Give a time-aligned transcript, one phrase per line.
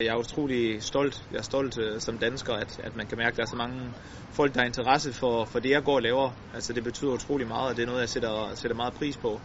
[0.00, 1.24] Jeg er utrolig stolt.
[1.32, 3.56] Jeg er stolt øh, som dansker, at, at man kan mærke, at der er så
[3.56, 3.90] mange
[4.32, 6.30] folk, der har interesse for, for det, jeg går og laver.
[6.54, 9.40] Altså, det betyder utrolig meget, og det er noget, jeg sætter, sætter meget pris på.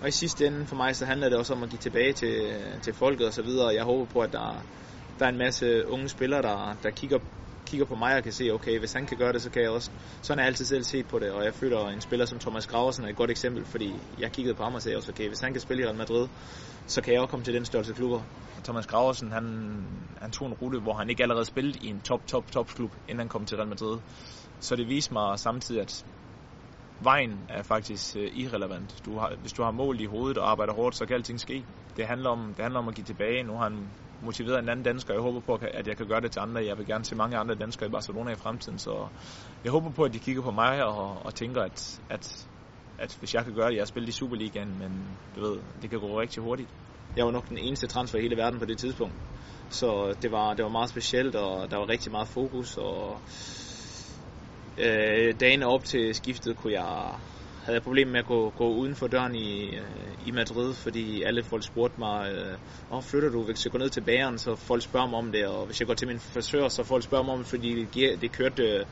[0.00, 2.54] Og i sidste ende for mig, så handler det også om at give tilbage til,
[2.82, 3.74] til folket og så videre.
[3.74, 4.64] Jeg håber på, at der,
[5.18, 7.18] der er en masse unge spillere, der, der kigger,
[7.70, 9.70] kigger på mig og kan se, okay, hvis han kan gøre det, så kan jeg
[9.70, 9.90] også.
[10.22, 12.38] Sådan har jeg altid selv set på det, og jeg føler, at en spiller som
[12.38, 15.28] Thomas Graversen er et godt eksempel, fordi jeg kiggede på ham og sagde også, okay,
[15.28, 16.28] hvis han kan spille i Real Madrid,
[16.86, 18.22] så kan jeg også komme til den størrelse klubber.
[18.64, 19.44] Thomas Graversen, han,
[20.22, 22.92] han tog en rute, hvor han ikke allerede spillede i en top, top, top klub,
[23.08, 23.98] inden han kom til Real Madrid.
[24.60, 26.04] Så det viste mig samtidig, at
[27.00, 28.94] vejen er faktisk øh, irrelevant.
[29.04, 31.64] Du har, hvis du har mål i hovedet og arbejder hårdt, så kan alting ske.
[31.96, 33.42] Det handler om, det handler om at give tilbage.
[33.42, 33.90] Nu har han
[34.20, 35.14] motiveret en anden dansker.
[35.14, 36.64] Jeg håber på, at jeg kan gøre det til andre.
[36.66, 38.78] Jeg vil gerne se mange andre danskere i Barcelona i fremtiden.
[38.78, 39.08] Så
[39.64, 42.46] jeg håber på, at de kigger på mig og, og tænker, at, at,
[42.98, 45.90] at hvis jeg kan gøre det, jeg har spillet i Superligaen, men du ved, det
[45.90, 46.70] kan gå rigtig hurtigt.
[47.16, 49.16] Jeg var nok den eneste transfer i hele verden på det tidspunkt.
[49.70, 53.22] Så det var, det var meget specielt, og der var rigtig meget fokus, og
[54.78, 57.18] øh, dagen op til skiftet kunne jeg
[57.68, 61.22] havde jeg problemer med at gå, gå uden for døren i, øh, i Madrid, fordi
[61.22, 62.56] alle folk spurgte mig, øh,
[62.90, 65.46] oh, flytter du, hvis jeg går ned til bageren, så folk spørger mig om det,
[65.46, 68.20] og hvis jeg går til min frisør, så folk spørger mig om det, fordi det,
[68.20, 68.84] det kørte øh,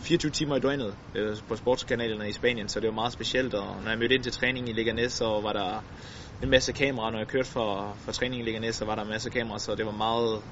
[0.00, 3.82] 24 timer i døgnet øh, på sportskanalerne i Spanien, så det var meget specielt, og
[3.82, 5.84] når jeg mødte ind til træning i Leganés, så var der
[6.42, 9.08] en masse kameraer, når jeg kørte fra, fra træning i Leganés, så var der en
[9.08, 10.42] masse kameraer, så det var meget,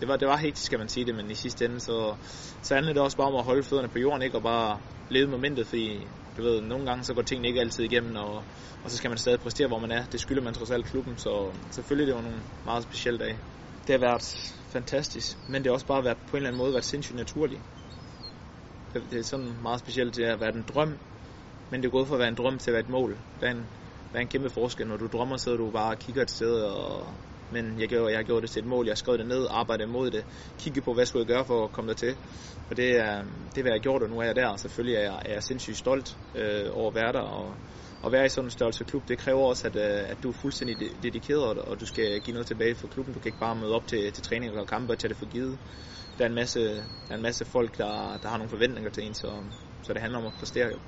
[0.00, 2.14] det var, det var hektisk, skal man sige det, men i sidste ende, så,
[2.62, 4.36] så handlede det også bare om at holde fødderne på jorden, ikke?
[4.36, 4.78] og bare
[5.10, 6.06] leve momentet, fordi
[6.36, 8.44] du ved, nogle gange så går tingene ikke altid igennem, og,
[8.84, 10.04] og så skal man stadig præstere, hvor man er.
[10.04, 13.40] Det skylder man trods alt klubben, så selvfølgelig det var nogle meget specielle dage.
[13.86, 14.22] Det har været
[14.68, 17.62] fantastisk, men det har også bare været på en eller anden måde været sindssygt naturligt.
[18.94, 20.98] Det, det er sådan meget specielt det at været en drøm,
[21.70, 23.18] men det er gået fra at være en drøm til at være et mål.
[23.40, 23.66] Der er en,
[24.12, 24.86] der er en kæmpe forskel.
[24.86, 27.14] Når du drømmer, så du bare og kigger et sted og,
[27.50, 28.86] men jeg, gjorde, jeg gjorde det til et mål.
[28.86, 30.24] Jeg skrev det ned, arbejdede mod det,
[30.58, 32.16] kiggede på, hvad jeg skulle gøre for at komme der til.
[32.70, 34.46] Og det er, det er, hvad jeg gjort, og nu er jeg der.
[34.48, 37.20] Og selvfølgelig er jeg, er jeg sindssygt stolt øh, over at være der.
[37.20, 37.56] Og,
[38.04, 40.32] at være i sådan en størrelse klub, det kræver også, at, øh, at du er
[40.32, 43.14] fuldstændig dedikeret, og du skal give noget tilbage for klubben.
[43.14, 45.26] Du kan ikke bare møde op til, til træning og kampe og tage det for
[45.26, 45.58] givet.
[46.18, 49.04] Der er en masse, der er en masse folk, der, der har nogle forventninger til
[49.04, 49.44] en, så,
[49.82, 50.78] så det handler om at præstere jo.